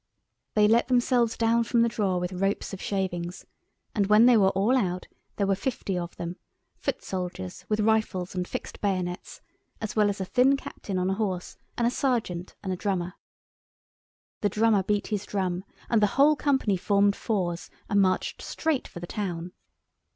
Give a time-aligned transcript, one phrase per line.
[0.55, 3.45] They let themselves down from the drawer with ropes of shavings,
[3.93, 8.47] and when they were all out there were fifty of them—foot soldiers with rifles and
[8.47, 9.41] fixed bayonets,
[9.79, 13.13] as well as a thin captain on a horse and a sergeant and a drummer.
[14.39, 18.99] The drummer beat his drum and the whole company formed fours and marched straight for
[18.99, 19.51] the town.